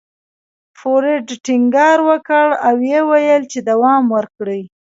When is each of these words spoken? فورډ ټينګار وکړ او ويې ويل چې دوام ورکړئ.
فورډ 0.77 1.27
ټينګار 1.45 1.97
وکړ 2.09 2.47
او 2.67 2.75
ويې 2.81 2.99
ويل 3.09 3.41
چې 3.51 3.59
دوام 3.69 4.03
ورکړئ. 4.15 4.61